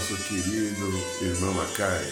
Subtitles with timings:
[0.00, 2.06] Nosso querido irmão Macai,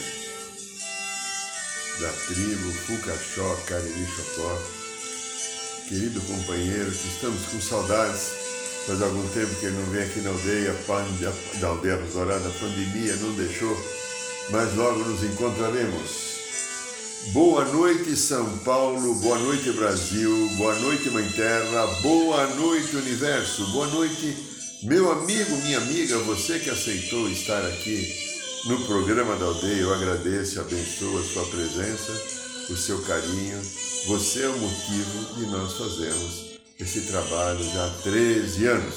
[2.01, 4.63] da tribo Fucaxó Cariri Chocó,
[5.89, 8.33] querido companheiro, que estamos com saudades,
[8.87, 10.75] faz algum tempo que ele não vem aqui na aldeia,
[11.61, 13.75] da aldeia Rosorada, a pandemia não deixou,
[14.51, 16.29] mas logo nos encontraremos.
[17.33, 23.87] Boa noite, São Paulo, boa noite, Brasil, boa noite, Mãe Terra, boa noite, Universo, boa
[23.87, 24.48] noite,
[24.83, 28.15] meu amigo, minha amiga, você que aceitou estar aqui
[28.67, 32.13] no programa da aldeia, eu agradeço, abençoo a sua presença,
[32.71, 33.61] o seu carinho.
[34.07, 38.95] Você é o motivo de nós fazermos esse trabalho já há 13 anos.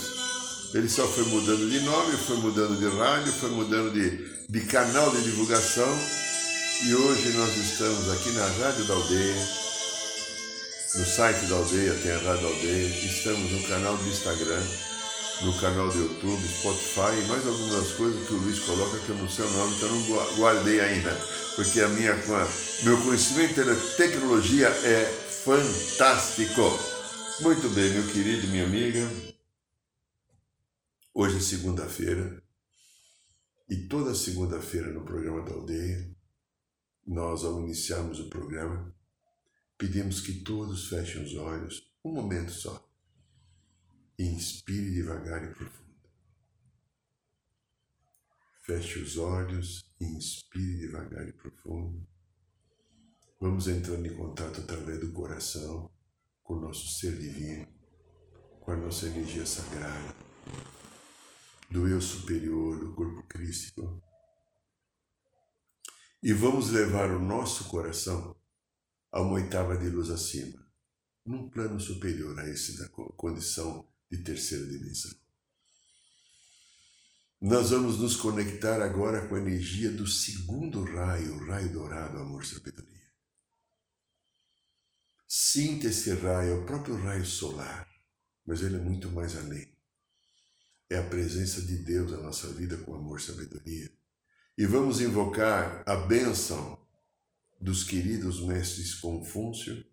[0.74, 5.10] Ele só foi mudando de nome, foi mudando de rádio, foi mudando de, de canal
[5.10, 5.90] de divulgação.
[6.86, 9.48] E hoje nós estamos aqui na Rádio da Aldeia,
[10.96, 14.64] no site da Aldeia, tem a Rádio Aldeia, estamos no canal do Instagram,
[15.44, 19.16] no canal do YouTube, Spotify e mais algumas coisas que o Luiz coloca que eu
[19.16, 21.16] não sei o nome, então eu não guardei ainda,
[21.56, 22.14] porque a minha,
[22.84, 26.62] meu conhecimento da tecnologia é fantástico.
[27.42, 29.00] Muito bem, meu querido, minha amiga.
[31.14, 32.42] Hoje é segunda-feira
[33.68, 36.08] e toda segunda-feira no programa da aldeia,
[37.08, 38.94] nós, ao iniciarmos o programa,
[39.76, 42.91] pedimos que todos fechem os olhos, um momento só
[44.18, 45.82] inspire devagar e profundo.
[48.64, 52.08] Feche os olhos inspire devagar e profundo.
[53.40, 55.92] Vamos entrando em contato através do coração
[56.44, 57.68] com o nosso ser divino,
[58.60, 60.16] com a nossa energia sagrada,
[61.70, 64.02] do eu superior, do corpo crístico.
[66.22, 68.36] E vamos levar o nosso coração
[69.12, 70.64] a uma oitava de luz acima,
[71.26, 75.16] num plano superior a esse da condição de terceira dimensão.
[77.40, 82.46] Nós vamos nos conectar agora com a energia do segundo raio, o raio dourado, amor,
[82.46, 82.92] sabedoria.
[85.28, 87.90] Sinta esse raio, é o próprio raio solar,
[88.46, 89.74] mas ele é muito mais além.
[90.90, 93.90] É a presença de Deus na nossa vida com amor, sabedoria.
[94.58, 96.78] E vamos invocar a bênção
[97.60, 99.84] dos queridos mestres Confúcio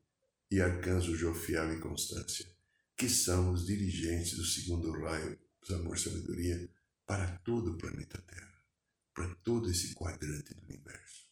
[0.50, 2.57] e Arcanjo Jofiel e Constância
[2.98, 6.68] que são os dirigentes do segundo raio do amor e sabedoria
[7.06, 8.62] para todo o planeta Terra,
[9.14, 11.28] para todo esse quadrante do universo.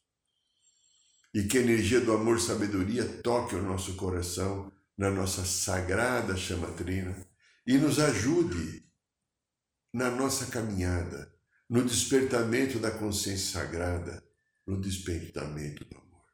[1.34, 6.36] E que a energia do amor e sabedoria toque o nosso coração na nossa sagrada
[6.36, 7.26] chamatrina
[7.66, 8.86] e nos ajude
[9.92, 11.34] na nossa caminhada,
[11.68, 14.24] no despertamento da consciência sagrada,
[14.64, 16.24] no despertamento do amor.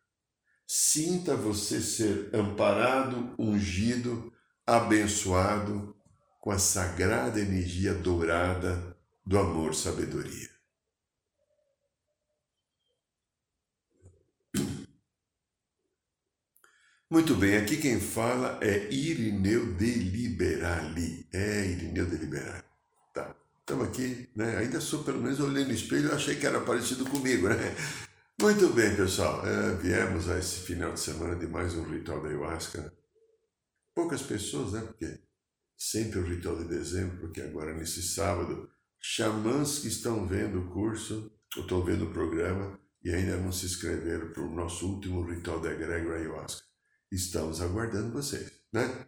[0.66, 4.30] Sinta você ser amparado, ungido,
[4.66, 5.96] abençoado
[6.40, 10.50] com a sagrada energia dourada do amor sabedoria.
[17.08, 21.28] Muito bem, aqui quem fala é Irineu de Liberali.
[21.32, 22.64] É, Irineu de Liberali.
[23.12, 24.56] Tá, estamos aqui, né?
[24.56, 27.76] Ainda sou, pelo menos, olhei no espelho e achei que era parecido comigo, né?
[28.40, 29.46] Muito bem, pessoal.
[29.46, 32.92] É, viemos a esse final de semana de mais um ritual da ayahuasca
[33.94, 34.80] poucas pessoas, né?
[34.80, 35.20] Porque
[35.76, 38.70] sempre o ritual de dezembro, porque agora nesse sábado,
[39.00, 43.66] xamãs que estão vendo o curso, ou estão vendo o programa e ainda não se
[43.66, 46.64] inscreveram para o nosso último ritual da Egrégora Ayahuasca.
[47.10, 49.06] Estamos aguardando vocês, né?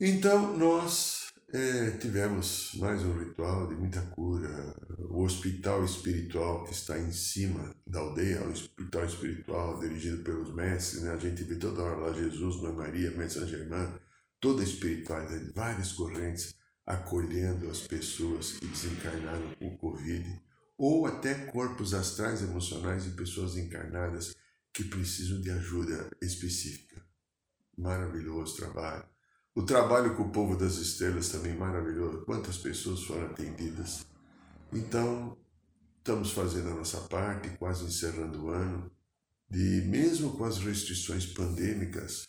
[0.00, 4.74] Então, nós é, tivemos mais um ritual de muita cura.
[5.10, 11.02] O hospital espiritual que está em cima da aldeia, o hospital espiritual dirigido pelos mestres,
[11.02, 11.12] né?
[11.12, 13.92] a gente vê toda hora lá Jesus, Mãe Maria, Mãe São Germain,
[14.40, 16.54] toda a espiritualidade, várias correntes
[16.84, 20.40] acolhendo as pessoas que desencarnaram com Covid,
[20.78, 24.34] ou até corpos astrais emocionais de pessoas encarnadas
[24.72, 27.02] que precisam de ajuda específica.
[27.76, 29.15] Maravilhoso trabalho.
[29.56, 32.26] O trabalho com o povo das estrelas também maravilhoso.
[32.26, 34.04] Quantas pessoas foram atendidas.
[34.70, 35.34] Então,
[35.96, 38.90] estamos fazendo a nossa parte, quase encerrando o ano,
[39.48, 42.28] de mesmo com as restrições pandêmicas,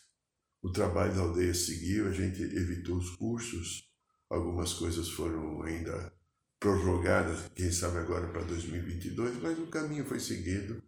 [0.62, 3.86] o trabalho da aldeia seguiu, a gente evitou os cursos,
[4.30, 6.10] algumas coisas foram ainda
[6.58, 10.82] prorrogadas, quem sabe agora para 2022, mas o caminho foi seguido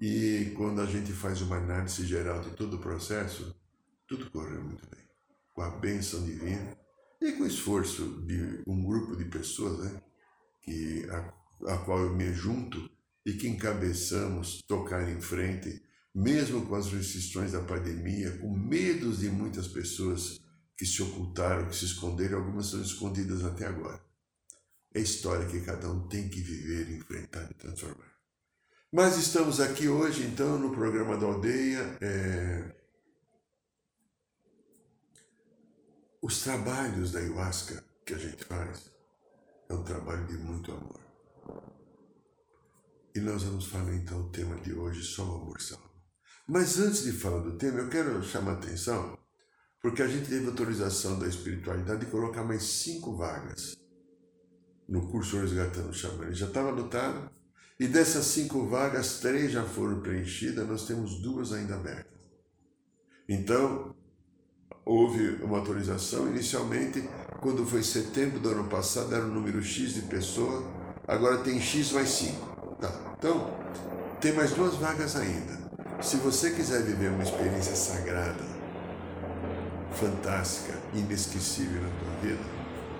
[0.00, 3.54] e quando a gente faz uma análise geral de todo o processo,
[4.06, 5.11] tudo correu muito bem.
[5.54, 6.76] Com a bênção divina
[7.20, 10.02] e com o esforço de um grupo de pessoas né,
[10.62, 12.90] que, a, a qual eu me junto
[13.24, 15.82] e que encabeçamos tocar em frente,
[16.14, 20.40] mesmo com as restrições da pandemia, com medos de muitas pessoas
[20.76, 24.02] que se ocultaram, que se esconderam, algumas são escondidas até agora.
[24.94, 28.12] É história que cada um tem que viver, enfrentar e transformar.
[28.92, 31.96] Mas estamos aqui hoje, então, no programa da aldeia.
[32.00, 32.81] É...
[36.22, 38.92] Os trabalhos da ayahuasca que a gente faz
[39.68, 41.00] é um trabalho de muito amor.
[43.12, 45.90] E nós vamos falar então o tema de hoje, só o amor salva.
[46.46, 49.18] Mas antes de falar do tema, eu quero chamar a atenção,
[49.80, 53.76] porque a gente teve autorização da espiritualidade de colocar mais cinco vagas
[54.88, 56.26] no curso Resgatando o Xamã.
[56.26, 57.32] Ele já estava lotado,
[57.80, 62.16] e dessas cinco vagas, três já foram preenchidas, nós temos duas ainda abertas.
[63.28, 63.96] Então,
[64.84, 66.28] houve uma autorização.
[66.28, 67.08] Inicialmente,
[67.40, 70.62] quando foi setembro do ano passado, era um número X de pessoas,
[71.06, 72.76] agora tem X mais 5.
[72.80, 73.14] Tá.
[73.18, 73.50] Então,
[74.20, 75.60] tem mais duas vagas ainda.
[76.00, 78.44] Se você quiser viver uma experiência sagrada,
[79.92, 82.40] fantástica, inesquecível na tua vida,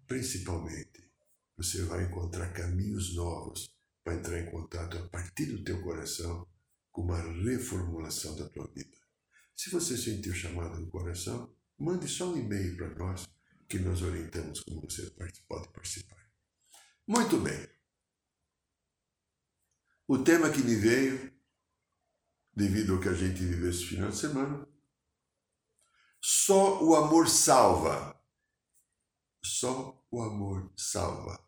[0.08, 1.12] Principalmente,
[1.56, 3.70] você vai encontrar caminhos novos
[4.04, 6.48] para entrar em contato a partir do teu coração
[6.92, 8.98] com uma reformulação da tua vida.
[9.56, 13.28] Se você sentir o chamado do coração, mande só um e-mail para nós
[13.68, 16.24] que nós orientamos como você pode participar.
[17.08, 17.68] Muito bem.
[20.08, 21.34] O tema que me veio,
[22.54, 24.68] devido ao que a gente viveu esse final de semana,
[26.22, 28.20] só o amor salva.
[29.44, 31.40] Só o amor salva.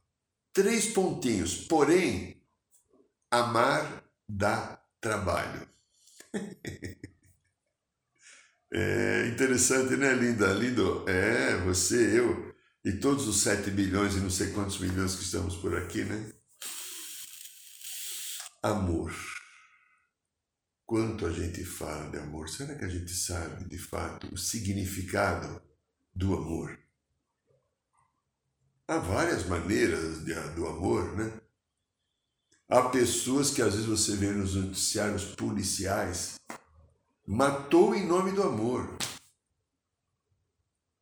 [0.53, 1.65] Três pontinhos.
[1.67, 2.43] Porém,
[3.31, 5.67] amar dá trabalho.
[8.71, 10.51] É interessante, né, Linda?
[10.53, 12.53] Lindo, é, você, eu
[12.83, 16.33] e todos os 7 bilhões e não sei quantos milhões que estamos por aqui, né?
[18.61, 19.13] Amor.
[20.85, 25.61] Quanto a gente fala de amor, será que a gente sabe de fato o significado
[26.13, 26.77] do amor?
[28.87, 31.41] Há várias maneiras de, do amor, né?
[32.69, 36.35] Há pessoas que às vezes você vê nos noticiários policiais
[37.29, 38.89] Matou em nome do amor.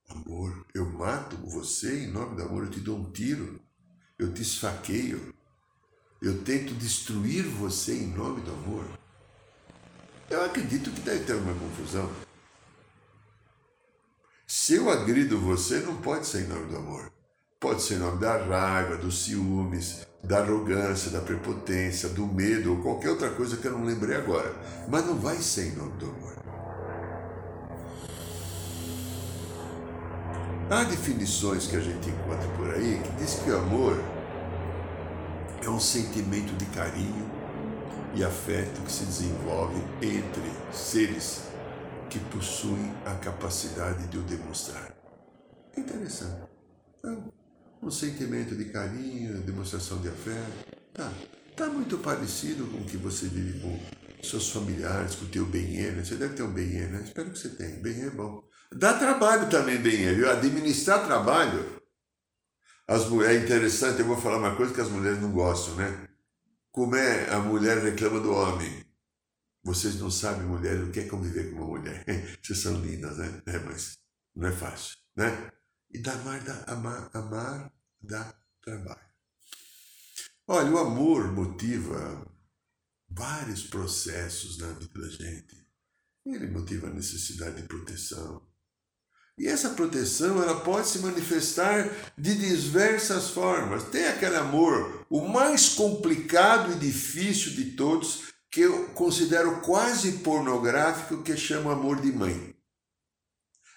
[0.09, 3.61] Amor, eu mato você em nome do amor, eu te dou um tiro,
[4.17, 5.35] eu te esfaqueio,
[6.19, 8.87] eu tento destruir você em nome do amor.
[10.27, 12.11] Eu acredito que deve ter uma confusão.
[14.47, 17.13] Se eu agrido você, não pode ser em nome do amor.
[17.59, 22.81] Pode ser em nome da raiva, dos ciúmes, da arrogância, da prepotência, do medo ou
[22.81, 24.53] qualquer outra coisa que eu não lembrei agora.
[24.87, 26.35] Mas não vai ser em nome do amor.
[30.69, 34.01] Há definições que a gente encontra por aí que diz que o amor
[35.63, 37.29] é um sentimento de carinho
[38.15, 41.43] e afeto que se desenvolve entre seres
[42.09, 44.95] que possuem a capacidade de o demonstrar.
[45.77, 46.41] Interessante.
[46.97, 47.31] Então,
[47.85, 50.75] um sentimento de carinho, demonstração de afeto.
[50.91, 51.13] Tá,
[51.55, 53.79] tá muito parecido com o que você vive com
[54.23, 57.03] seus familiares, com o teu bem Você deve ter um bem né?
[57.03, 57.77] Espero que você tenha.
[57.77, 58.43] bem é bom.
[58.73, 60.29] Dá trabalho também bem viu?
[60.29, 61.79] Administrar trabalho.
[62.87, 66.07] As é interessante, eu vou falar uma coisa que as mulheres não gostam, né?
[66.71, 68.83] Como é a mulher reclama do homem.
[69.63, 72.03] Vocês não sabem, mulher, o que é conviver com uma mulher.
[72.43, 73.41] Vocês são lindas, né?
[73.47, 73.97] É, mas
[74.35, 75.51] não é fácil, né?
[75.91, 77.74] E da amar, da, amar, amar
[78.05, 79.05] dá trabalho.
[80.47, 82.25] Olha, o amor motiva
[83.09, 85.65] vários processos na vida da gente.
[86.25, 88.41] Ele motiva a necessidade de proteção.
[89.37, 93.83] E essa proteção ela pode se manifestar de diversas formas.
[93.85, 101.21] Tem aquele amor, o mais complicado e difícil de todos, que eu considero quase pornográfico,
[101.21, 102.55] que chama amor de mãe.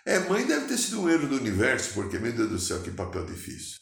[0.07, 2.91] É, mãe deve ter sido um erro do universo, porque, meu Deus do céu, que
[2.91, 3.81] papel difícil.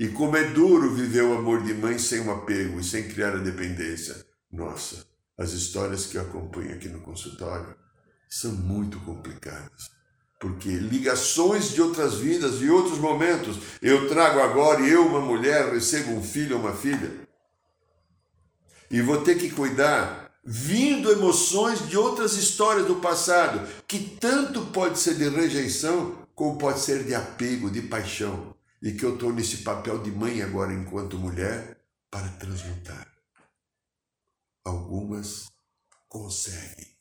[0.00, 3.34] E como é duro viver o amor de mãe sem o apego e sem criar
[3.34, 4.16] a dependência.
[4.50, 5.04] Nossa,
[5.36, 7.76] as histórias que eu acompanho aqui no consultório
[8.26, 9.90] são muito complicadas.
[10.40, 16.12] Porque ligações de outras vidas, de outros momentos, eu trago agora eu, uma mulher, recebo
[16.12, 17.12] um filho ou uma filha.
[18.90, 24.98] E vou ter que cuidar, vindo emoções de outras histórias do passado, que tanto pode
[24.98, 28.58] ser de rejeição, como pode ser de apego, de paixão.
[28.82, 31.78] E que eu estou nesse papel de mãe agora, enquanto mulher,
[32.10, 33.06] para transmutar.
[34.64, 35.50] Algumas
[36.08, 36.96] conseguem,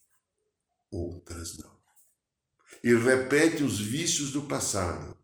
[0.92, 1.80] outras não.
[2.84, 5.18] E repete os vícios do passado,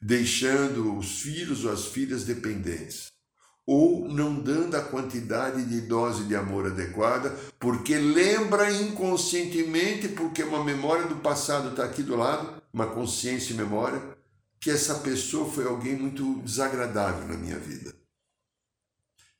[0.00, 3.12] deixando os filhos ou as filhas dependentes,
[3.66, 10.64] ou não dando a quantidade de dose de amor adequada, porque lembra inconscientemente, porque uma
[10.64, 14.02] memória do passado está aqui do lado, uma consciência e memória,
[14.60, 17.94] que essa pessoa foi alguém muito desagradável na minha vida.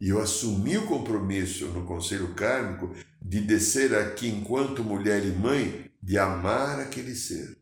[0.01, 5.91] E eu assumi o compromisso no Conselho Kármico de descer aqui enquanto mulher e mãe,
[6.03, 7.59] de amar aquele ser.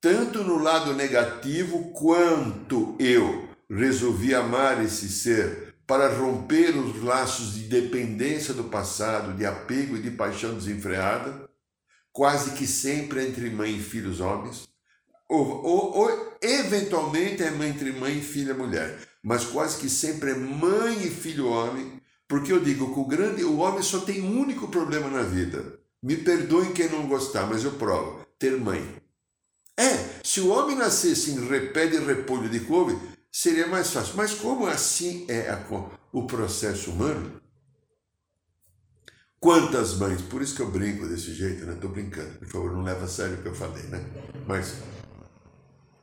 [0.00, 7.68] Tanto no lado negativo quanto eu resolvi amar esse ser para romper os laços de
[7.68, 11.48] dependência do passado, de apego e de paixão desenfreada,
[12.12, 14.69] quase que sempre entre mãe e filhos homens,
[15.30, 20.34] ou, ou, ou eventualmente é entre mãe e filha mulher mas quase que sempre é
[20.34, 24.40] mãe e filho homem, porque eu digo que o grande, o homem só tem um
[24.40, 25.78] único problema na vida.
[26.02, 28.82] Me perdoem quem não gostar, mas eu provo: ter mãe.
[29.78, 32.98] É, se o homem nascesse em repé de repolho de couve,
[33.30, 34.14] seria mais fácil.
[34.16, 35.62] Mas como assim é a,
[36.12, 37.40] o processo humano?
[39.38, 41.72] Quantas mães, por isso que eu brinco desse jeito, né?
[41.72, 44.04] Estou brincando, por favor, não leva a sério o que eu falei, né?
[44.46, 44.74] Mas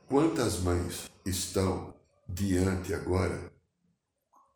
[0.08, 1.94] quantas mães estão
[2.26, 3.52] diante agora,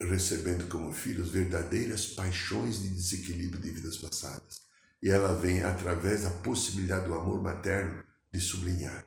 [0.01, 4.63] recebendo como filhos verdadeiras paixões de desequilíbrio de vidas passadas.
[5.03, 9.05] E ela vem através da possibilidade do amor materno de sublinhar.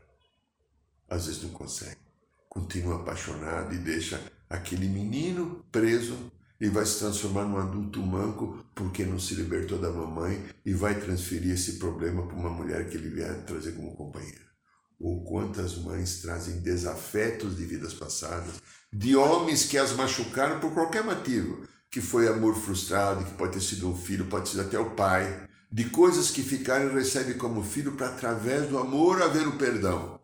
[1.09, 1.99] Às vezes não consegue.
[2.47, 9.03] Continua apaixonado e deixa aquele menino preso e vai se transformar num adulto manco porque
[9.03, 13.09] não se libertou da mamãe e vai transferir esse problema para uma mulher que ele
[13.09, 14.54] vier trazer como companheira
[14.99, 18.61] ou quantas mães trazem desafetos de vidas passadas,
[18.91, 23.61] de homens que as machucaram por qualquer motivo, que foi amor frustrado, que pode ter
[23.61, 27.63] sido um filho, pode ser até o pai, de coisas que ficaram e recebem como
[27.63, 30.19] filho para através do amor haver o perdão.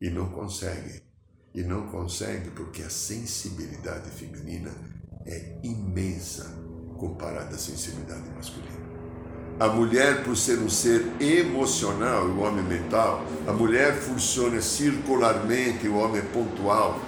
[0.00, 1.00] E não conseguem.
[1.54, 4.72] E não conseguem porque a sensibilidade feminina
[5.26, 6.44] é imensa
[6.98, 8.91] comparada à sensibilidade masculina.
[9.60, 15.96] A mulher, por ser um ser emocional, o homem mental, a mulher funciona circularmente, o
[15.96, 17.00] homem é pontual,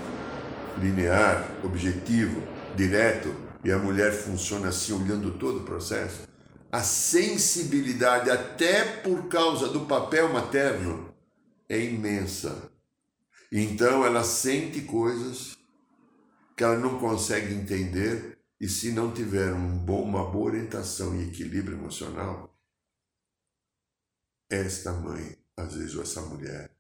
[0.78, 2.42] linear, objetivo,
[2.76, 3.34] direto,
[3.64, 6.28] e a mulher funciona assim, olhando todo o processo.
[6.70, 11.08] A sensibilidade, até por causa do papel materno,
[11.68, 12.70] é imensa.
[13.50, 15.56] Então ela sente coisas
[16.56, 21.28] que ela não consegue entender e se não tiver um bom, uma boa orientação e
[21.28, 22.58] equilíbrio emocional,
[24.50, 26.74] esta mãe, às vezes, ou essa mulher,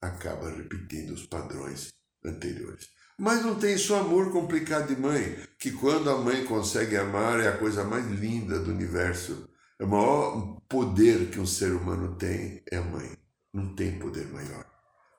[0.00, 2.88] acaba repetindo os padrões anteriores.
[3.16, 7.46] Mas não tem só amor complicado de mãe, que quando a mãe consegue amar é
[7.46, 9.48] a coisa mais linda do universo.
[9.80, 13.16] O maior poder que um ser humano tem é a mãe.
[13.54, 14.66] Não tem poder maior.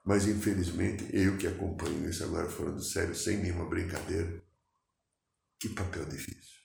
[0.03, 4.48] Mas infelizmente, eu que acompanho isso agora falando sério, sem nenhuma brincadeira,
[5.59, 6.59] que papel difícil.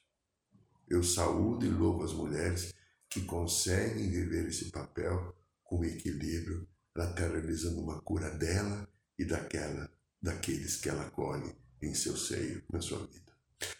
[0.88, 2.72] Eu saúdo e louvo as mulheres
[3.10, 5.34] que conseguem viver esse papel
[5.64, 6.68] com equilíbrio.
[6.94, 9.90] Ela está realizando uma cura dela e daquela,
[10.22, 13.32] daqueles que ela acolhe em seu seio, na sua vida.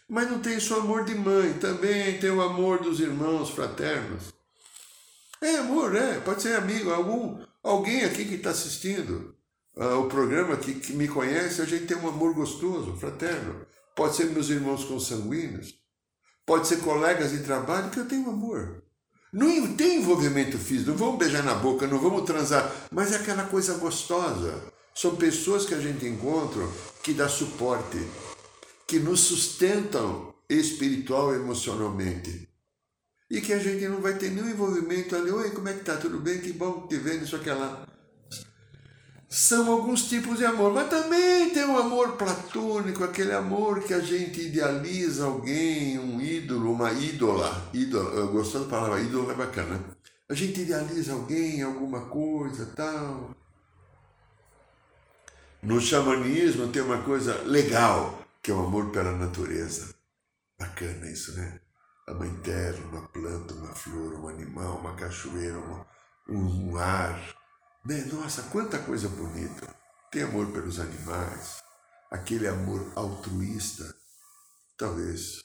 [0.07, 4.33] Mas não tem só amor de mãe, também tem o amor dos irmãos fraternos.
[5.41, 9.35] É amor, é, pode ser amigo, algum, alguém aqui que está assistindo
[9.75, 13.64] uh, o programa que, que me conhece, a gente tem um amor gostoso, fraterno
[13.95, 15.73] pode ser meus irmãos consanguíneos,
[16.45, 18.83] pode ser colegas de trabalho que eu tenho amor.
[19.31, 23.43] Não tem envolvimento físico, não vamos beijar na boca, não vamos transar, mas é aquela
[23.43, 26.65] coisa gostosa São pessoas que a gente encontra
[27.03, 27.97] que dá suporte,
[28.87, 32.47] que nos sustentam espiritual e emocionalmente.
[33.29, 35.97] E que a gente não vai ter nenhum envolvimento ali, oi, como é que tá?
[35.97, 36.39] Tudo bem?
[36.39, 37.85] Que bom te vendo, isso, aquela.
[39.27, 43.99] São alguns tipos de amor, mas também tem o amor platônico, aquele amor que a
[43.99, 47.69] gente idealiza alguém, um ídolo, uma ídola.
[47.73, 49.83] ídola gosto da palavra ídolo, é bacana.
[50.29, 53.35] A gente idealiza alguém, alguma coisa, tal.
[55.61, 59.95] No xamanismo tem uma coisa legal, que é o amor pela natureza.
[60.59, 61.59] Bacana isso, né?
[62.07, 65.57] A mãe terra, uma planta, uma flor, um animal, uma cachoeira,
[66.29, 67.19] um, um ar.
[67.85, 68.03] Né?
[68.05, 69.75] Nossa, quanta coisa bonita.
[70.11, 71.61] Tem amor pelos animais,
[72.09, 73.95] aquele amor altruísta.
[74.75, 75.43] Talvez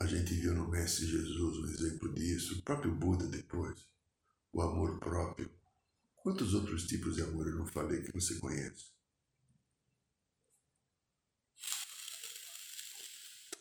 [0.00, 3.86] a gente viu no Mestre Jesus um exemplo disso, o próprio Buda depois,
[4.52, 5.48] o amor próprio.
[6.16, 8.92] Quantos outros tipos de amor eu não falei que você conhece?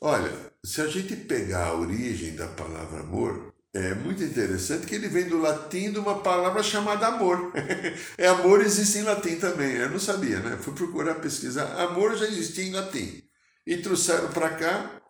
[0.01, 5.07] Olha, se a gente pegar a origem da palavra amor, é muito interessante que ele
[5.07, 7.51] vem do latim de uma palavra chamada amor.
[8.17, 9.71] é amor existe em latim também.
[9.77, 10.57] Eu não sabia, né?
[10.57, 11.81] Fui procurar pesquisar.
[11.81, 13.23] Amor já existia em latim.
[13.65, 15.01] E trouxeram para cá,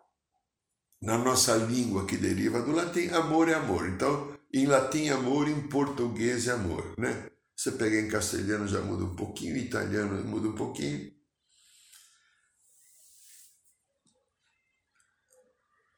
[1.01, 3.89] na nossa língua que deriva do latim, amor é amor.
[3.89, 7.27] Então, em latim, amor, em português é amor, né?
[7.55, 11.11] Você pega em castelhano já muda um pouquinho, em italiano muda um pouquinho.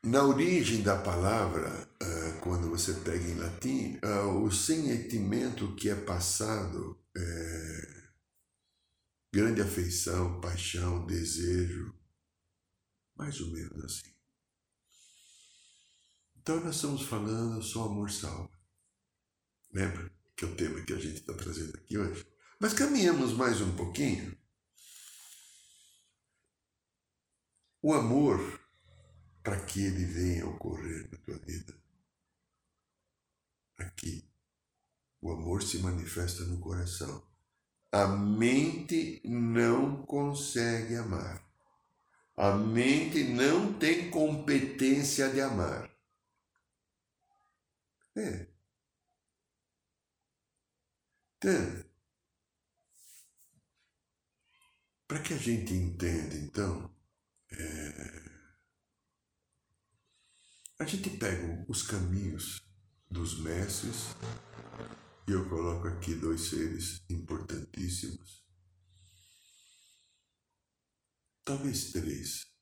[0.06, 1.68] Na origem da palavra,
[2.00, 8.04] ah, quando você pega em latim, ah, o sentimento que é passado é
[9.34, 11.92] grande afeição, paixão, desejo,
[13.16, 14.14] mais ou menos assim.
[16.36, 18.52] Então nós estamos falando só amor salva.
[19.74, 22.24] Lembra que é o tema que a gente está trazendo aqui hoje?
[22.60, 24.38] Mas caminhamos mais um pouquinho.
[27.82, 28.65] O amor
[29.46, 31.80] para que ele venha ocorrer na tua vida.
[33.78, 34.28] Aqui,
[35.22, 37.24] o amor se manifesta no coração.
[37.92, 41.48] A mente não consegue amar.
[42.36, 45.96] A mente não tem competência de amar.
[48.16, 48.48] É.
[51.38, 51.86] Então,
[55.08, 56.92] para que a gente entenda, então,
[57.52, 58.35] é,
[60.78, 62.62] a gente pega os caminhos
[63.10, 64.08] dos mestres,
[65.28, 68.46] e eu coloco aqui dois seres importantíssimos,
[71.44, 72.54] talvez três.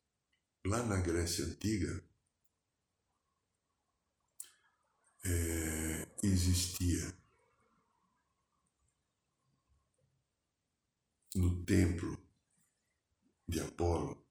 [0.65, 2.01] Lá na Grécia Antiga,
[5.25, 7.13] é, existia
[11.35, 12.17] no templo
[13.47, 14.25] de Apolo,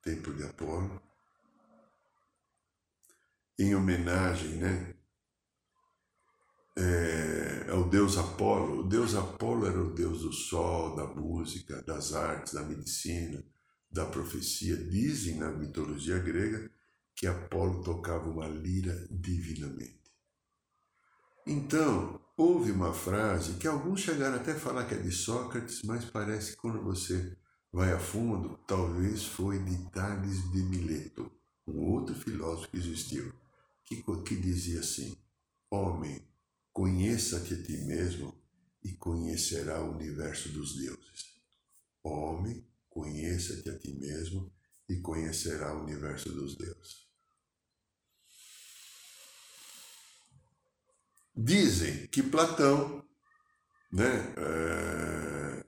[0.00, 1.05] templo de Apolo,
[3.58, 4.94] em homenagem né,
[6.76, 8.80] é, ao deus Apolo.
[8.80, 13.42] O deus Apolo era o deus do sol, da música, das artes, da medicina,
[13.90, 14.76] da profecia.
[14.76, 16.70] Dizem na mitologia grega
[17.14, 19.96] que Apolo tocava uma lira divinamente.
[21.46, 26.04] Então, houve uma frase que alguns chegaram até a falar que é de Sócrates, mas
[26.04, 27.36] parece que quando você
[27.72, 31.30] vai a fundo, talvez foi de Tales de Mileto,
[31.66, 33.32] um outro filósofo que existiu
[33.86, 35.16] que, que dizia assim:
[35.70, 36.26] Homem,
[36.72, 38.36] conheça-te a ti mesmo
[38.82, 41.36] e conhecerá o universo dos deuses.
[42.02, 44.52] Homem, conheça-te a ti mesmo
[44.88, 47.06] e conhecerá o universo dos deuses.
[51.34, 53.04] Dizem que Platão
[53.92, 55.66] né, é,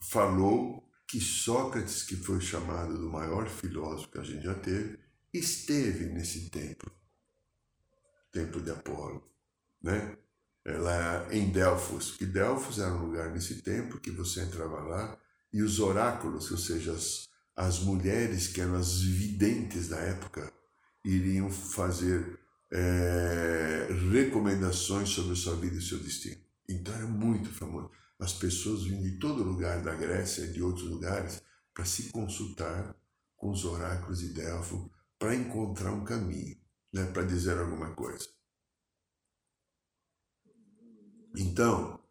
[0.00, 4.98] falou que Sócrates, que foi chamado do maior filósofo que a gente já teve,
[5.32, 7.01] esteve nesse templo
[8.32, 9.22] templo de Apolo,
[9.82, 10.16] né?
[10.64, 15.18] Lá em Delfos, que Delfos era um lugar nesse templo que você entrava lá
[15.52, 20.52] e os oráculos, ou seja, as, as mulheres que eram as videntes da época,
[21.04, 22.38] iriam fazer
[22.70, 26.40] é, recomendações sobre sua vida e seu destino.
[26.68, 27.90] Então era muito famoso.
[28.18, 31.42] As pessoas vinham de todo lugar da Grécia e de outros lugares
[31.74, 32.94] para se consultar
[33.36, 36.61] com os oráculos de Delfos para encontrar um caminho
[36.92, 38.28] né, para dizer alguma coisa.
[41.36, 42.02] Então,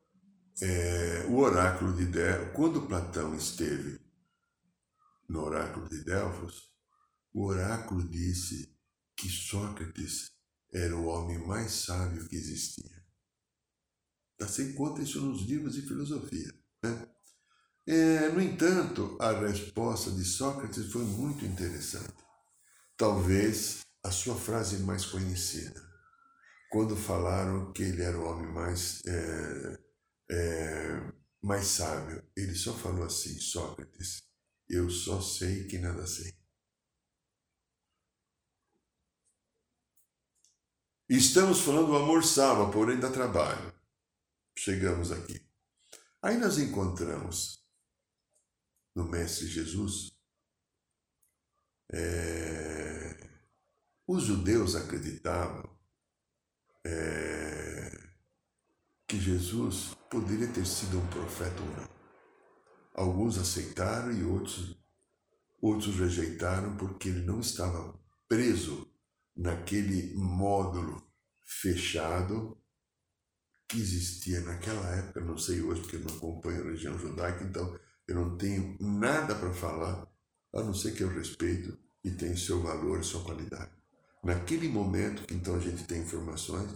[0.62, 4.00] é, o oráculo de Delfos, quando Platão esteve
[5.30, 6.72] no oráculo de Delfos,
[7.34, 8.76] o oráculo disse
[9.16, 10.32] que Sócrates
[10.74, 13.02] era o homem mais sábio que existia.
[14.40, 16.52] Você encontra isso nos livros de filosofia.
[16.84, 17.08] Né?
[17.86, 22.16] É, no entanto, a resposta de Sócrates foi muito interessante.
[22.98, 25.80] Talvez a sua frase mais conhecida,
[26.70, 29.80] quando falaram que ele era o homem mais, é,
[30.32, 32.26] é, mais sábio.
[32.36, 34.24] Ele só falou assim: Sócrates,
[34.70, 36.40] eu só sei que nada sei.
[41.10, 43.74] Estamos falando do amor salva, porém dá trabalho.
[44.58, 45.46] Chegamos aqui.
[46.22, 47.62] Aí nós encontramos
[48.96, 50.12] no Mestre Jesus
[51.92, 52.91] é,
[54.12, 55.64] os judeus acreditavam
[56.86, 58.10] é,
[59.08, 61.90] que Jesus poderia ter sido um profeta ou não.
[62.94, 64.78] Alguns aceitaram e outros,
[65.62, 67.98] outros rejeitaram porque ele não estava
[68.28, 68.86] preso
[69.34, 71.10] naquele módulo
[71.46, 72.62] fechado
[73.70, 77.80] que existia naquela época, não sei hoje porque eu não acompanho a religião judaica, então
[78.06, 80.06] eu não tenho nada para falar,
[80.54, 83.81] a não ser que eu respeito e tem seu valor e sua qualidade.
[84.24, 86.70] Naquele momento que então a gente tem informações,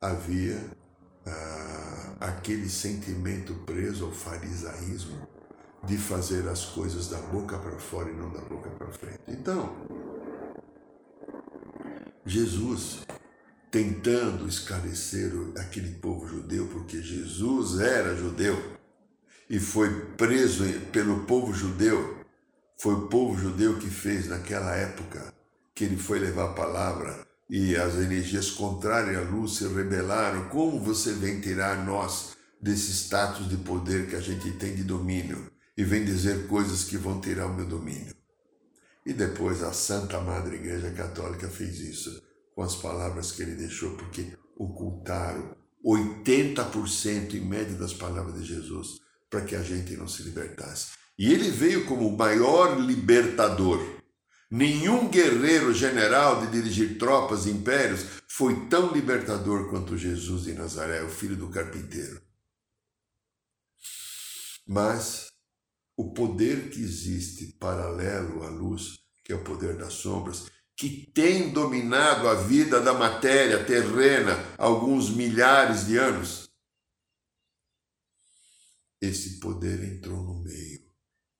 [0.00, 0.58] havia
[1.24, 5.28] ah, aquele sentimento preso ao farisaísmo
[5.84, 9.20] de fazer as coisas da boca para fora e não da boca para frente.
[9.28, 9.76] Então,
[12.26, 13.06] Jesus
[13.70, 18.56] tentando esclarecer aquele povo judeu, porque Jesus era judeu
[19.48, 22.18] e foi preso pelo povo judeu.
[22.80, 25.32] Foi o povo judeu que fez naquela época
[25.78, 30.48] que ele foi levar a palavra e as energias contrárias à luz se rebelaram.
[30.48, 35.48] Como você vem tirar nós desse status de poder que a gente tem de domínio
[35.76, 38.12] e vem dizer coisas que vão tirar o meu domínio?
[39.06, 42.20] E depois a Santa Madre Igreja Católica fez isso
[42.56, 48.98] com as palavras que ele deixou, porque ocultaram 80% em média das palavras de Jesus
[49.30, 50.88] para que a gente não se libertasse.
[51.16, 53.97] E ele veio como o maior libertador.
[54.50, 61.02] Nenhum guerreiro general de dirigir tropas e impérios foi tão libertador quanto Jesus de Nazaré,
[61.02, 62.22] o filho do carpinteiro.
[64.66, 65.30] Mas
[65.96, 71.50] o poder que existe paralelo à luz, que é o poder das sombras, que tem
[71.52, 76.48] dominado a vida da matéria terrena há alguns milhares de anos,
[79.00, 80.88] esse poder entrou no meio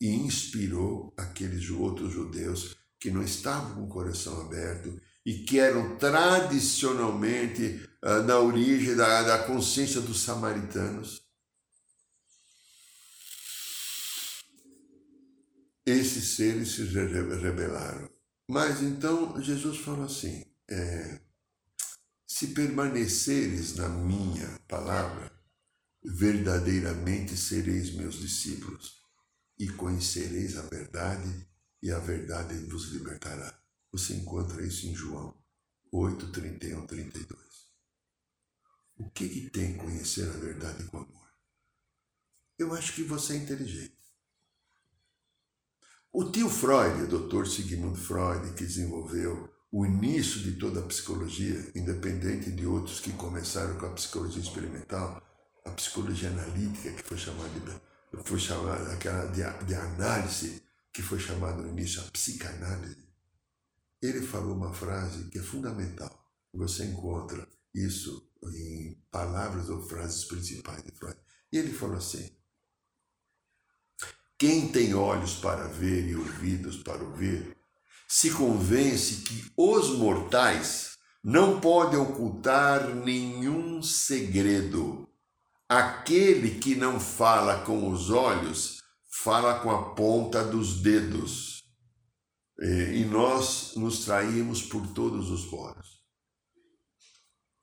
[0.00, 5.96] e inspirou aqueles outros judeus que não estavam com o coração aberto e que eram
[5.96, 11.22] tradicionalmente uh, na origem da, da consciência dos samaritanos.
[15.84, 18.10] Esses seres se rebelaram.
[18.48, 21.20] Mas então Jesus falou assim: é,
[22.26, 25.32] se permaneceres na minha palavra,
[26.04, 29.02] verdadeiramente sereis meus discípulos
[29.58, 31.46] e conhecereis a verdade,
[31.82, 33.58] e a verdade vos libertará.
[33.92, 35.34] Você encontra isso em João
[35.92, 37.40] 8, 31, 32.
[38.96, 41.28] O que, que tem conhecer a verdade com amor?
[42.58, 43.96] Eu acho que você é inteligente.
[46.12, 51.70] O tio Freud, o doutor Sigmund Freud, que desenvolveu o início de toda a psicologia,
[51.74, 55.22] independente de outros que começaram com a psicologia experimental,
[55.64, 60.62] a psicologia analítica, que foi chamada de, foi chamada aquela de, de análise,
[60.98, 63.08] que foi chamada no início a psicanálise,
[64.02, 66.12] ele falou uma frase que é fundamental.
[66.52, 71.16] Você encontra isso em palavras ou frases principais de Freud.
[71.52, 72.28] E ele falou assim:
[74.36, 77.56] quem tem olhos para ver e ouvidos para ouvir,
[78.08, 85.08] se convence que os mortais não podem ocultar nenhum segredo.
[85.68, 88.77] Aquele que não fala com os olhos,
[89.22, 91.64] fala com a ponta dos dedos.
[92.60, 96.04] E nós nos traímos por todos os poros.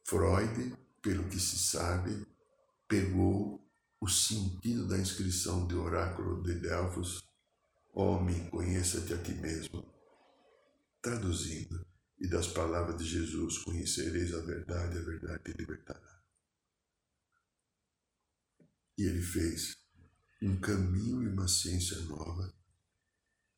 [0.08, 2.26] Freud, pelo que se sabe,
[2.88, 3.66] pegou
[4.00, 7.24] o sentido da inscrição do oráculo de Delfos,
[7.94, 9.84] homem, conheça-te a ti mesmo.
[11.02, 11.86] Traduzindo,
[12.20, 16.24] e das palavras de Jesus, conhecereis a verdade, a verdade te libertará.
[18.98, 19.85] E ele fez
[20.46, 22.54] um caminho e uma ciência nova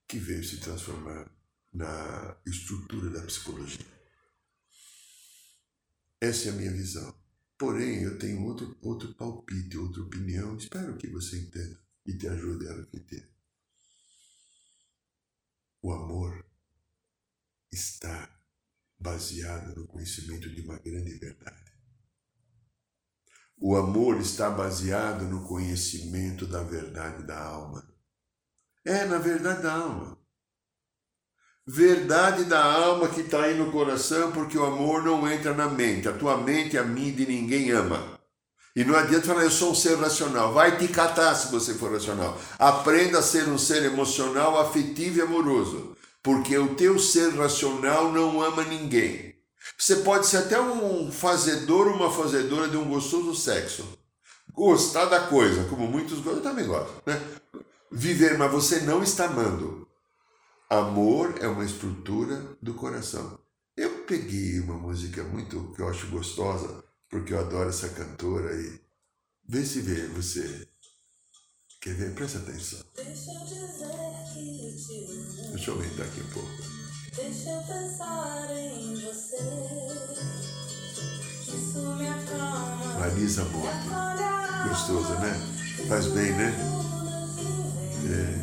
[0.07, 1.29] que veio se transformar
[1.73, 3.85] na estrutura da psicologia.
[6.21, 7.13] Essa é a minha visão.
[7.57, 10.55] Porém, eu tenho outro, outro palpite, outra opinião.
[10.55, 13.29] Espero que você entenda e te ajude a refletir.
[15.81, 16.45] O amor
[17.69, 18.33] está
[18.97, 21.66] baseado no conhecimento de uma grande verdade.
[23.59, 27.83] O amor está baseado no conhecimento da verdade da alma.
[28.85, 30.17] É, na verdade da alma.
[31.65, 36.07] Verdade da alma que está aí no coração, porque o amor não entra na mente.
[36.07, 38.17] A tua mente, a mim de ninguém ama.
[38.75, 40.53] E não adianta falar, eu sou um ser racional.
[40.53, 42.39] Vai te catar se você for racional.
[42.59, 45.97] Aprenda a ser um ser emocional, afetivo e amoroso.
[46.21, 49.36] Porque o teu ser racional não ama ninguém.
[49.77, 53.87] Você pode ser até um fazedor ou uma fazedora de um gostoso sexo.
[54.51, 56.95] Gostar da coisa, como muitos gostam, eu também gosto.
[57.05, 57.21] Né?
[57.91, 59.87] Viver, mas você não está amando.
[60.67, 63.39] Amor é uma estrutura do coração.
[63.75, 68.81] Eu peguei uma música muito que eu acho gostosa porque eu adoro essa cantora e
[69.47, 70.67] vê se vê você.
[71.79, 72.15] Quer ver?
[72.15, 72.83] Presta atenção.
[72.95, 73.39] Deixa eu.
[75.51, 76.76] Deixa eu aumentar aqui um pouco.
[77.17, 79.37] Deixa eu pensar em você.
[81.47, 82.99] Isso me acalma.
[82.99, 83.89] Marisa Monte.
[84.69, 85.33] Gostosa, né?
[85.89, 86.53] Faz bem, né?
[88.05, 88.35] É.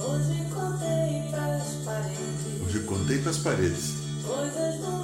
[0.00, 2.62] Hoje contei pras paredes.
[2.64, 3.92] Hoje contei pras paredes.
[4.24, 5.02] Coisas do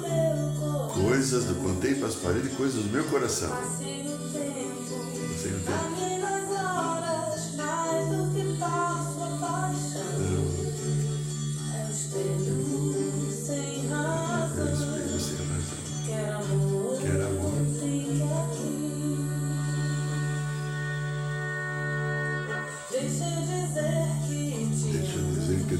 [0.99, 3.51] Coisas do contei para as paredes, coisas do meu coração.
[3.51, 5.05] Passei no tempo.
[5.29, 6.29] Deixa eu dizer que eu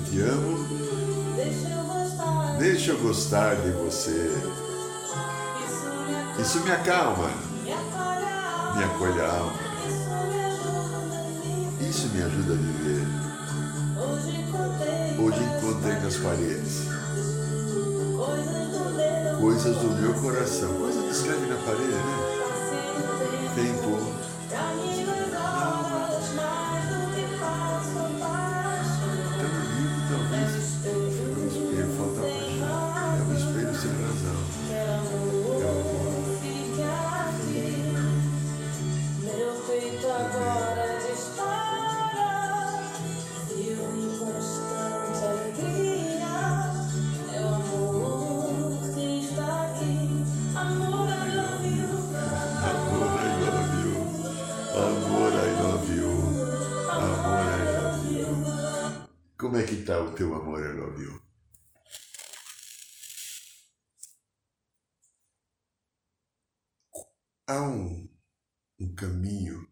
[0.10, 0.68] te amo.
[2.58, 4.30] Deixa eu gostar de você.
[6.40, 7.30] Isso me acalma,
[7.64, 7.72] me
[8.84, 9.54] acolhe a alma.
[11.82, 13.20] Isso me ajuda a viver.
[15.22, 16.88] Hoje encontrei nas paredes
[19.40, 20.74] coisas do meu coração.
[20.76, 22.39] Coisa que escreve na parede, né?
[67.50, 68.08] Há um,
[68.80, 69.68] um caminho,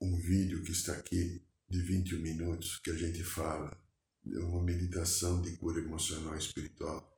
[0.00, 3.78] um vídeo que está aqui de 21 minutos que a gente fala
[4.24, 7.14] de uma meditação de cura emocional e espiritual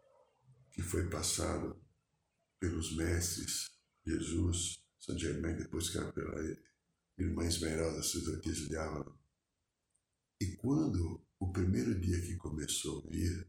[0.72, 1.80] que foi passado
[2.58, 3.70] pelos mestres
[4.04, 6.58] Jesus, São Germain, depois que era pela
[7.16, 9.16] irmã Esmeralda, sacerdotisa de Avalon.
[10.40, 13.48] E quando o primeiro dia que começou o dia,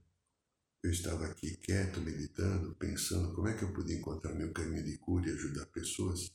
[0.83, 4.97] eu estava aqui quieto, meditando, pensando como é que eu podia encontrar meu caminho de
[4.97, 6.29] cura e ajudar pessoas.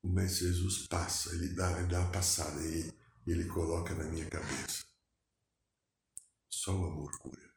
[0.00, 2.92] O Mestre Jesus passa, ele dá, ele dá uma passada e
[3.26, 4.84] ele coloca na minha cabeça.
[6.48, 7.52] Só o amor cura.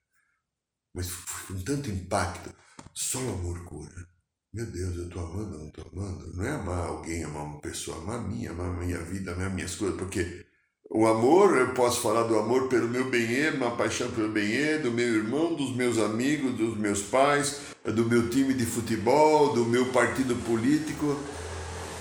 [0.92, 1.12] Mas
[1.48, 2.56] com tanto impacto,
[2.94, 4.10] só o amor cura.
[4.52, 6.34] Meu Deus, eu estou amando, não estou amando.
[6.34, 9.54] Não é amar alguém, amar uma pessoa, amar a minha, amar a minha vida, amar
[9.54, 10.45] minhas coisas, porque
[10.90, 14.92] o amor, eu posso falar do amor pelo meu bem uma paixão pelo bem do
[14.92, 19.88] meu irmão, dos meus amigos, dos meus pais, do meu time de futebol, do meu
[19.88, 21.20] partido político.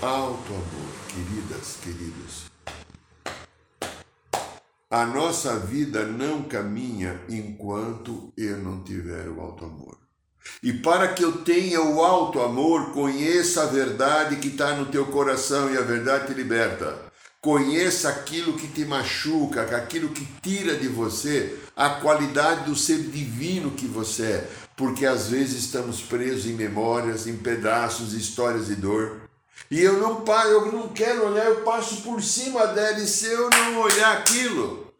[0.01, 2.45] Alto amor, queridas, queridos.
[4.89, 9.97] A nossa vida não caminha enquanto eu não tiver o alto amor.
[10.61, 15.07] E para que eu tenha o alto amor, conheça a verdade que está no teu
[15.07, 17.04] coração e a verdade te liberta.
[17.45, 23.69] Conheça aquilo que te machuca, aquilo que tira de você a qualidade do ser divino
[23.69, 29.29] que você é, porque às vezes estamos presos em memórias, em pedaços, histórias de dor.
[29.69, 33.27] E eu não paro, eu não quero olhar, eu passo por cima dela e se
[33.27, 34.91] eu não olhar aquilo.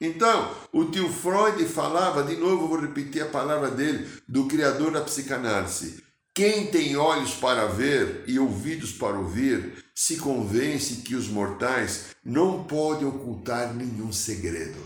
[0.00, 5.00] Então, o tio Freud falava, de novo vou repetir a palavra dele, do criador da
[5.00, 6.00] psicanálise.
[6.34, 12.64] Quem tem olhos para ver e ouvidos para ouvir, se convence que os mortais não
[12.64, 14.78] podem ocultar nenhum segredo.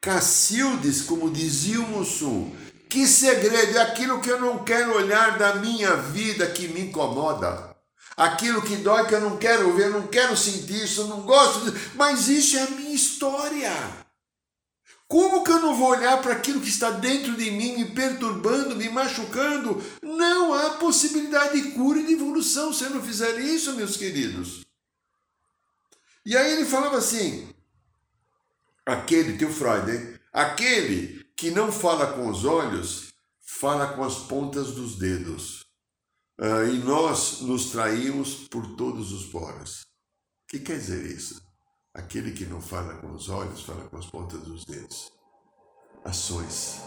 [0.00, 2.50] Cacildes, como dizia o Mussum,
[2.88, 7.76] que segredo é aquilo que eu não quero olhar da minha vida que me incomoda.
[8.16, 11.20] Aquilo que dói que eu não quero ver, eu não quero sentir isso, eu não
[11.20, 13.99] gosto, mas isso é a minha história.
[15.10, 18.76] Como que eu não vou olhar para aquilo que está dentro de mim, me perturbando,
[18.76, 19.82] me machucando?
[20.00, 24.64] Não há possibilidade de cura e de evolução se eu não fizer isso, meus queridos.
[26.24, 27.52] E aí ele falava assim:
[28.86, 30.16] aquele, teu Freud, hein?
[30.32, 35.66] aquele que não fala com os olhos, fala com as pontas dos dedos.
[36.40, 39.80] Uh, e nós nos traímos por todos os poros.
[39.80, 41.49] O que quer dizer isso?
[41.92, 45.10] Aquele que não fala com os olhos, fala com as pontas dos dedos.
[46.04, 46.82] Ações.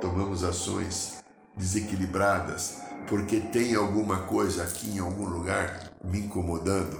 [0.00, 1.22] Tomamos ações
[1.54, 6.96] desequilibradas porque tem alguma coisa aqui em algum lugar me incomodando,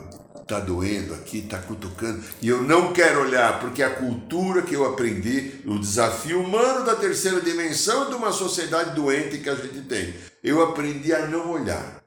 [0.47, 4.85] tá doendo aqui, tá cutucando, e eu não quero olhar porque a cultura que eu
[4.85, 10.15] aprendi, o desafio humano da terceira dimensão de uma sociedade doente que a gente tem,
[10.45, 12.05] eu aprendi a não olhar,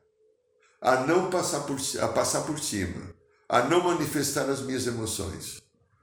[0.79, 3.14] a não passar por, a passar por cima
[3.55, 5.61] a não manifestar as minhas emoções.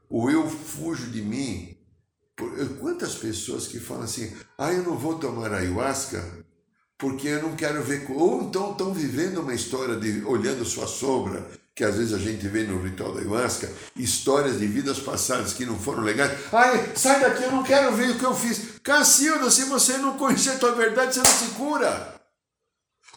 [0.09, 1.77] O eu fujo de mim.
[2.81, 6.25] Quantas pessoas que falam assim, ah, eu não vou tomar ayahuasca
[6.97, 8.07] porque eu não quero ver.
[8.11, 12.49] Ou então estão vivendo uma história de olhando sua sombra, que às vezes a gente
[12.49, 16.33] vê no ritual da ayahuasca, histórias de vidas passadas que não foram legais.
[16.51, 18.81] Ai, sai daqui, eu não quero ver o que eu fiz.
[18.83, 22.12] Cacilda, se você não conhecer a tua verdade, você não se cura.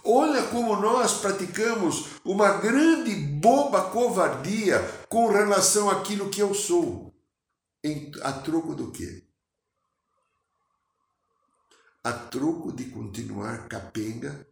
[0.05, 7.11] Olha como nós praticamos uma grande boba covardia com relação àquilo que eu sou.
[7.83, 9.23] Em, a troco do quê?
[12.03, 14.47] A troco de continuar capenga,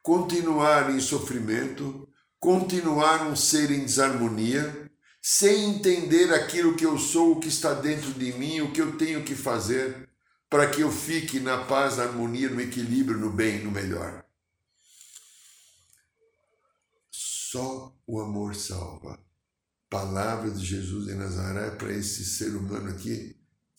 [0.00, 4.90] continuar em sofrimento, continuar um ser em desarmonia,
[5.20, 8.96] sem entender aquilo que eu sou, o que está dentro de mim, o que eu
[8.96, 10.08] tenho que fazer
[10.48, 14.23] para que eu fique na paz, na harmonia, no equilíbrio, no bem, no melhor.
[17.54, 19.16] Só o amor salva.
[19.88, 23.36] Palavra de Jesus de Nazaré para esse ser humano aqui,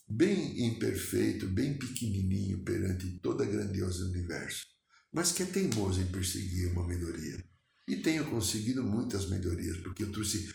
[0.07, 4.65] bem imperfeito, bem pequenininho perante toda a grandiosa universo,
[5.11, 7.43] mas que é teimoso em perseguir uma melhoria.
[7.85, 10.49] E tenho conseguido muitas melhorias, porque eu trouxe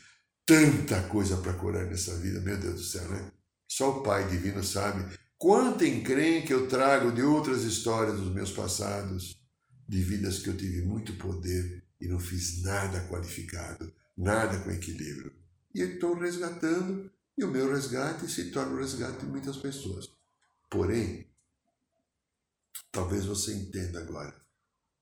[0.47, 3.31] tanta coisa para curar nessa vida, meu Deus do céu, né?
[3.69, 9.39] Só o Pai Divino sabe quanto encrenque eu trago de outras histórias dos meus passados,
[9.87, 15.33] de vidas que eu tive muito poder e não fiz nada qualificado, nada com equilíbrio.
[15.75, 20.09] E eu estou resgatando, e o meu resgate se torna o resgate de muitas pessoas.
[20.71, 21.29] Porém,
[22.91, 24.35] talvez você entenda agora: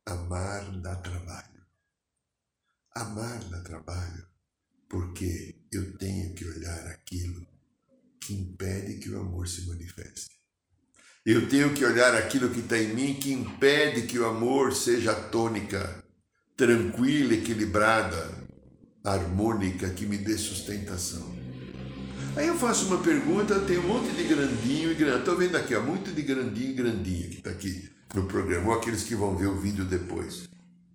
[0.05, 1.67] amar dá trabalho.
[2.95, 4.27] Amar dá trabalho
[4.89, 7.47] porque eu tenho que olhar aquilo
[8.21, 10.39] que impede que o amor se manifeste.
[11.25, 15.15] Eu tenho que olhar aquilo que está em mim que impede que o amor seja
[15.15, 16.03] tônica
[16.59, 18.37] tranquila, equilibrada,
[19.05, 21.38] harmônica, que me dê sustentação.
[22.35, 25.18] Aí eu faço uma pergunta, tem um monte de grandinho e grandinho.
[25.21, 28.75] Estou vendo aqui, ó, muito de grandinho e grandinha que está aqui no programa, ou
[28.75, 30.49] aqueles que vão ver o vídeo depois.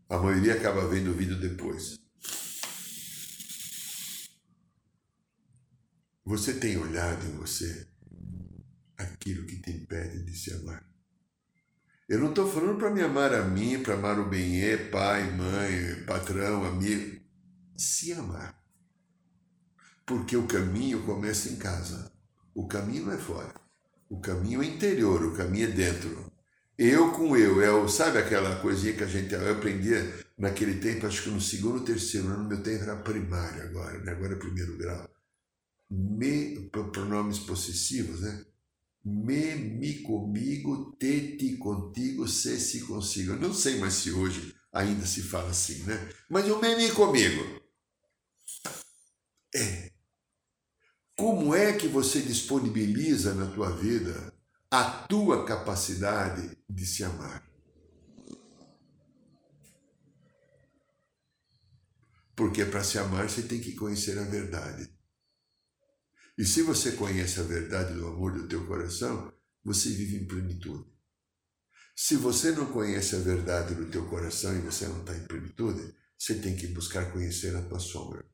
[0.10, 1.98] A maioria acaba vendo o vídeo depois.
[6.26, 7.88] Você tem olhado em você
[8.98, 10.93] aquilo que te impede de se amar?
[12.08, 16.04] Eu não estou falando para me amar a mim, para amar o bem-é, pai, mãe,
[16.06, 17.22] patrão, amigo.
[17.78, 18.62] Se amar.
[20.06, 22.12] Porque o caminho começa em casa.
[22.54, 23.54] O caminho não é fora.
[24.10, 26.32] O caminho é interior, o caminho é dentro.
[26.78, 31.08] Eu com eu, é o, sabe aquela coisinha que a gente eu aprendia naquele tempo,
[31.08, 34.12] acho que no segundo, terceiro ano, meu tempo era primário agora, né?
[34.12, 35.10] agora é primeiro grau.
[35.90, 38.46] Me, pronomes possessivos, né?
[39.04, 43.36] Me, me comigo, te, ti contigo, se, se consigo.
[43.36, 46.10] Não sei mais se hoje ainda se fala assim, né?
[46.30, 47.62] Mas o me, me comigo.
[49.56, 49.92] É.
[51.16, 54.34] Como é que você disponibiliza na tua vida
[54.72, 57.48] a tua capacidade de se amar?
[62.36, 64.90] Porque para se amar você tem que conhecer a verdade.
[66.38, 69.32] E se você conhece a verdade do amor do teu coração,
[69.64, 70.92] você vive em plenitude.
[71.96, 75.96] Se você não conhece a verdade do teu coração e você não está em plenitude,
[76.18, 78.26] você tem que buscar conhecer a tua sombra.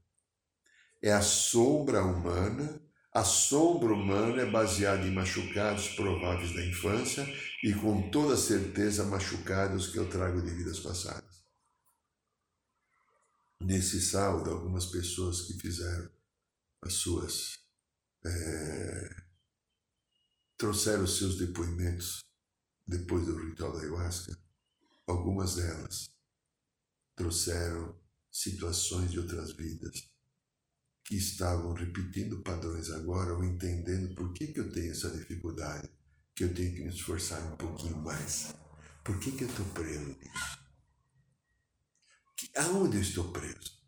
[1.01, 2.81] É a sombra humana,
[3.13, 7.27] a sombra humana é baseada em machucados prováveis da infância
[7.63, 11.43] e com toda certeza machucados que eu trago de vidas passadas.
[13.59, 16.09] Nesse saldo, algumas pessoas que fizeram
[16.81, 17.58] as suas
[18.25, 19.23] é,
[20.57, 22.23] trouxeram seus depoimentos
[22.85, 24.37] depois do ritual da ayahuasca.
[25.07, 26.11] Algumas delas
[27.15, 27.97] trouxeram
[28.31, 30.09] situações de outras vidas
[31.03, 35.89] que estavam repetindo padrões agora ou entendendo por que, que eu tenho essa dificuldade,
[36.35, 38.53] que eu tenho que me esforçar um pouquinho mais.
[39.03, 40.59] Por que, que eu estou preso nisso?
[42.37, 43.78] Que, aonde eu estou preso?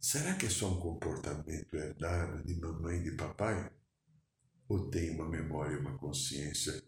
[0.00, 3.70] Será que é só um comportamento herdado de mamãe e de papai?
[4.68, 6.82] Ou tem uma memória e uma consciência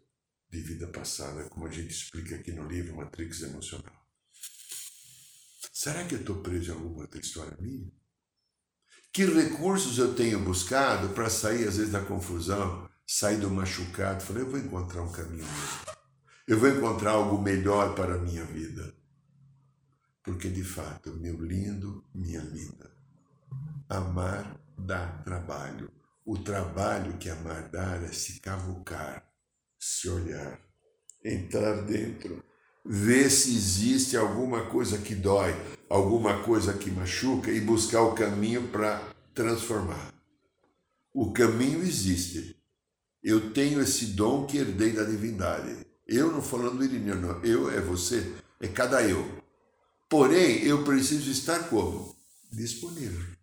[0.50, 3.94] de vida passada, como a gente explica aqui no livro Matrix Emocional?
[5.72, 7.90] Será que eu estou preso em alguma outra história minha?
[9.12, 14.22] Que recursos eu tenho buscado para sair, às vezes, da confusão, sair do machucado?
[14.22, 15.98] Falei, eu vou encontrar um caminho mesmo.
[16.46, 18.94] Eu vou encontrar algo melhor para a minha vida.
[20.22, 22.97] Porque, de fato, meu lindo, minha linda,
[23.88, 25.90] amar dá trabalho.
[26.24, 29.26] O trabalho que amar dá é se cavucar,
[29.78, 30.60] se olhar,
[31.24, 32.42] entrar dentro
[32.88, 35.54] ver se existe alguma coisa que dói,
[35.90, 39.02] alguma coisa que machuca e buscar o caminho para
[39.34, 40.14] transformar.
[41.12, 42.56] O caminho existe.
[43.22, 45.86] Eu tenho esse dom que herdei da divindade.
[46.06, 47.44] Eu não falando irineu, não.
[47.44, 49.26] Eu é você, é cada eu.
[50.08, 52.16] Porém, eu preciso estar como?
[52.50, 53.37] Disponível.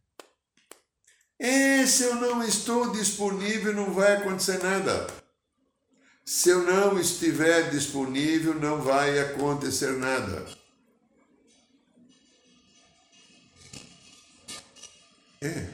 [1.40, 5.08] E se eu não estou disponível, não vai acontecer nada.
[6.24, 10.46] Se eu não estiver disponível, não vai acontecer nada.
[15.42, 15.68] É.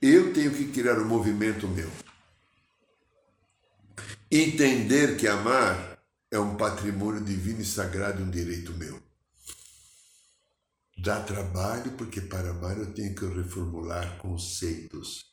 [0.00, 1.90] Eu tenho que criar um movimento meu.
[4.30, 5.98] Entender que amar
[6.30, 9.07] é um patrimônio divino e sagrado, um direito meu.
[11.00, 15.24] Dá trabalho, porque para amar eu tenho que reformular conceitos.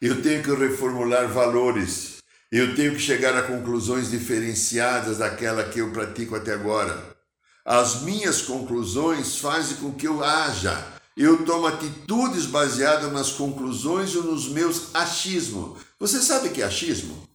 [0.00, 2.18] Eu tenho que reformular valores.
[2.52, 7.16] Eu tenho que chegar a conclusões diferenciadas daquela que eu pratico até agora.
[7.64, 10.92] As minhas conclusões fazem com que eu haja.
[11.16, 15.80] Eu tomo atitudes baseadas nas conclusões ou nos meus achismos.
[15.98, 17.26] Você sabe o que é achismo?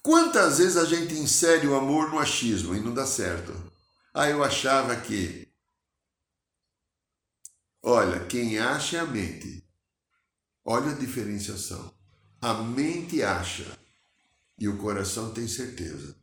[0.00, 3.52] Quantas vezes a gente insere o amor no achismo e não dá certo?
[4.14, 5.49] Ah, eu achava que.
[7.82, 9.64] Olha, quem acha é a mente.
[10.64, 11.94] Olha a diferenciação.
[12.40, 13.78] A mente acha
[14.58, 16.14] e o coração tem certeza.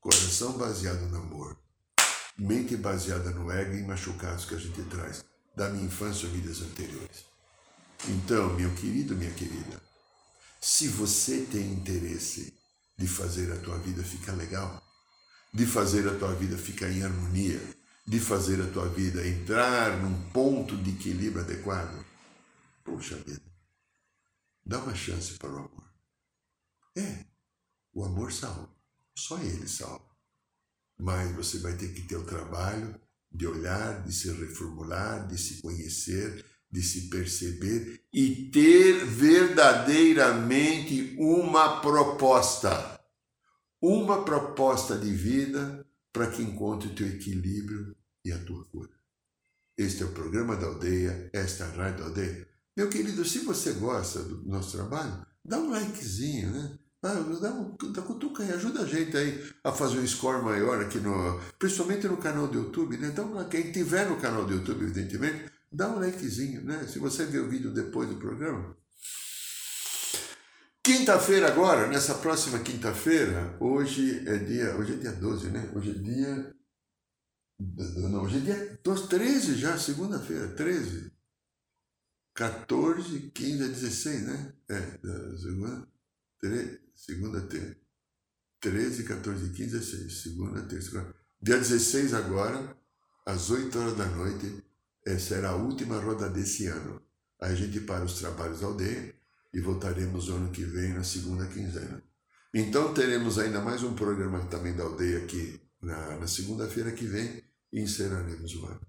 [0.00, 1.56] Coração baseado no amor.
[2.36, 5.24] Mente baseada no ego e machucados que a gente traz
[5.56, 7.24] da minha infância ou vidas anteriores.
[8.08, 9.80] Então, meu querido, minha querida,
[10.60, 12.52] se você tem interesse
[12.98, 14.82] de fazer a tua vida ficar legal,
[15.52, 17.60] de fazer a tua vida ficar em harmonia,
[18.06, 22.04] de fazer a tua vida entrar num ponto de equilíbrio adequado,
[22.84, 23.54] poxa vida,
[24.66, 25.84] Dá uma chance para o amor.
[26.96, 27.26] É,
[27.92, 28.70] o amor salva.
[29.16, 30.08] Só ele salva.
[30.98, 32.98] Mas você vai ter que ter o trabalho
[33.30, 41.80] de olhar, de se reformular, de se conhecer, de se perceber e ter verdadeiramente uma
[41.80, 42.98] proposta.
[43.82, 47.94] Uma proposta de vida para que encontre o teu equilíbrio
[48.24, 48.88] e a tua cura.
[49.76, 52.48] Este é o programa da aldeia, esta é a rádio da aldeia.
[52.76, 56.78] Meu querido, se você gosta do nosso trabalho, dá um likezinho, né?
[57.02, 60.80] Dá, dá, um, dá cutuca aí, ajuda a gente aí a fazer um score maior
[60.80, 61.40] aqui no.
[61.58, 63.08] Principalmente no canal do YouTube, né?
[63.08, 66.86] Então, quem tiver no canal do YouTube, evidentemente, dá um likezinho, né?
[66.86, 68.76] Se você ver o vídeo depois do programa.
[70.84, 74.76] Quinta-feira agora, nessa próxima quinta-feira, hoje é dia.
[74.76, 75.72] Hoje é dia 12, né?
[75.74, 76.54] Hoje é dia.
[77.58, 81.10] Não, hoje é dia 12, 13 já, segunda-feira, 13.
[82.34, 84.54] 14, 15 a 16, né?
[84.68, 85.88] É, da segunda,
[86.40, 87.76] 3, segunda, terça.
[88.60, 90.22] 13, 14, 15, 16.
[90.22, 91.14] Segunda, terça.
[91.40, 92.76] Dia 16 agora,
[93.24, 94.62] às 8 horas da noite,
[95.06, 97.00] é, será a última roda desse ano.
[97.40, 99.23] Aí a gente para os trabalhos da aldeia
[99.54, 102.02] e voltaremos no ano que vem, na segunda quinzena.
[102.52, 107.42] Então teremos ainda mais um programa também da aldeia aqui na, na segunda-feira que vem
[107.72, 108.80] e encerraremos o ano.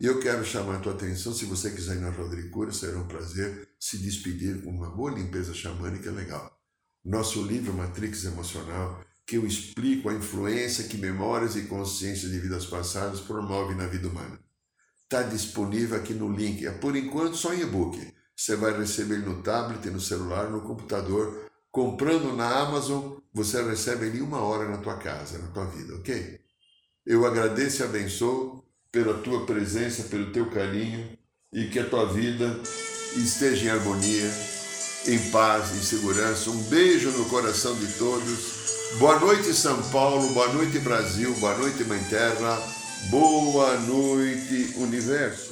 [0.00, 3.06] E eu quero chamar a tua atenção, se você quiser ir na Rodricura, será um
[3.06, 6.60] prazer se despedir com uma boa limpeza xamânica legal.
[7.04, 12.66] Nosso livro Matrix Emocional, que eu explico a influência que memórias e consciências de vidas
[12.66, 14.38] passadas promovem na vida humana.
[15.02, 17.98] Está disponível aqui no link, é por enquanto só em e-book.
[18.42, 21.48] Você vai receber no tablet, no celular, no computador.
[21.70, 26.40] Comprando na Amazon, você recebe ele uma hora na tua casa, na tua vida, ok?
[27.06, 31.16] Eu agradeço e abençoo pela tua presença, pelo teu carinho
[31.52, 32.58] e que a tua vida
[33.14, 34.28] esteja em harmonia,
[35.06, 36.50] em paz, em segurança.
[36.50, 38.96] Um beijo no coração de todos.
[38.98, 40.34] Boa noite, São Paulo.
[40.34, 41.32] Boa noite, Brasil.
[41.34, 42.60] Boa noite, Mãe Terra.
[43.08, 45.51] Boa noite, universo.